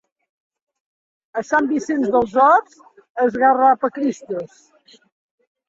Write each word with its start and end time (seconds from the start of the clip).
A 1.41 1.43
Sant 1.49 1.67
Vicenç 1.73 2.09
dels 2.17 2.33
Horts, 2.45 2.81
esgarrapacristos. 3.27 4.59